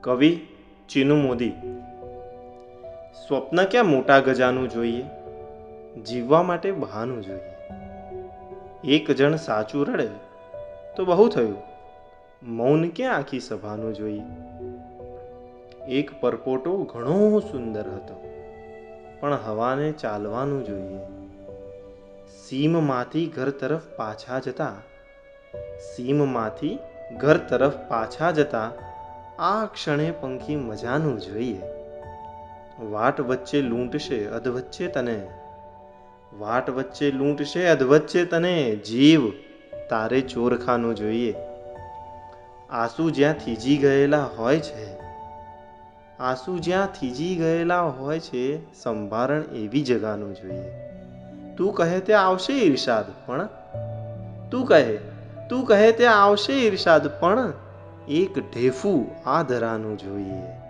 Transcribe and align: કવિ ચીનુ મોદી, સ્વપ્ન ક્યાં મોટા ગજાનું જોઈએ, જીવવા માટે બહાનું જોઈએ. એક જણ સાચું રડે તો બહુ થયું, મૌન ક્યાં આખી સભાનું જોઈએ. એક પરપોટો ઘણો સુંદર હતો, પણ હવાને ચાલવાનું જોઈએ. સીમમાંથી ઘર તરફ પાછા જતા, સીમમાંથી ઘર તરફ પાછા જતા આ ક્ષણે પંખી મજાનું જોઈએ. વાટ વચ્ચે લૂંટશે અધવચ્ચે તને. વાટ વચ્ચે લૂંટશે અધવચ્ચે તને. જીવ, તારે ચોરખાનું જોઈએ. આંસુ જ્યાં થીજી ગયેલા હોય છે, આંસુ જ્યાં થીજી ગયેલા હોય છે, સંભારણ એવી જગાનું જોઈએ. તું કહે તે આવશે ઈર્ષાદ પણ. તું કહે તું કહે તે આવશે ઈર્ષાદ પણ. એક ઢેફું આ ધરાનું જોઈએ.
કવિ 0.00 0.46
ચીનુ 0.88 1.16
મોદી, 1.16 1.52
સ્વપ્ન 3.28 3.64
ક્યાં 3.64 3.86
મોટા 3.86 4.18
ગજાનું 4.18 4.70
જોઈએ, 4.70 5.04
જીવવા 6.02 6.42
માટે 6.42 6.72
બહાનું 6.72 7.22
જોઈએ. 7.22 7.50
એક 8.96 9.10
જણ 9.10 9.36
સાચું 9.36 9.86
રડે 9.86 10.08
તો 10.96 11.04
બહુ 11.04 11.28
થયું, 11.28 11.58
મૌન 12.42 12.88
ક્યાં 12.88 13.16
આખી 13.16 13.40
સભાનું 13.40 13.94
જોઈએ. 13.94 14.26
એક 15.88 16.20
પરપોટો 16.20 16.76
ઘણો 16.84 17.40
સુંદર 17.40 17.86
હતો, 17.88 18.16
પણ 19.20 19.38
હવાને 19.46 19.92
ચાલવાનું 19.92 20.64
જોઈએ. 20.64 21.00
સીમમાંથી 22.48 23.26
ઘર 23.26 23.50
તરફ 23.50 23.80
પાછા 23.96 24.38
જતા, 24.38 24.76
સીમમાંથી 25.78 26.78
ઘર 27.16 27.36
તરફ 27.36 27.76
પાછા 27.88 28.30
જતા 28.30 28.70
આ 29.40 29.66
ક્ષણે 29.66 30.10
પંખી 30.10 30.56
મજાનું 30.56 31.20
જોઈએ. 31.20 31.62
વાટ 32.80 33.20
વચ્ચે 33.20 33.60
લૂંટશે 33.60 34.26
અધવચ્ચે 34.26 34.86
તને. 34.86 35.26
વાટ 36.38 36.70
વચ્ચે 36.70 37.10
લૂંટશે 37.10 37.68
અધવચ્ચે 37.68 38.24
તને. 38.24 38.76
જીવ, 38.76 39.20
તારે 39.90 40.20
ચોરખાનું 40.20 40.94
જોઈએ. 40.94 41.34
આંસુ 42.70 43.10
જ્યાં 43.10 43.34
થીજી 43.34 43.76
ગયેલા 43.76 44.24
હોય 44.24 44.60
છે, 44.60 44.98
આંસુ 46.18 46.58
જ્યાં 46.58 46.86
થીજી 46.86 47.36
ગયેલા 47.36 47.82
હોય 47.82 48.20
છે, 48.20 48.74
સંભારણ 48.82 49.42
એવી 49.42 49.82
જગાનું 49.82 50.34
જોઈએ. 50.34 50.70
તું 51.56 51.72
કહે 51.72 52.00
તે 52.00 52.12
આવશે 52.14 52.52
ઈર્ષાદ 52.52 53.04
પણ. 53.26 53.48
તું 54.50 54.66
કહે 54.66 54.96
તું 55.50 55.66
કહે 55.66 55.92
તે 55.92 56.06
આવશે 56.06 56.52
ઈર્ષાદ 56.52 57.20
પણ. 57.20 57.52
એક 58.10 58.34
ઢેફું 58.44 59.02
આ 59.26 59.42
ધરાનું 59.42 59.96
જોઈએ. 59.96 60.69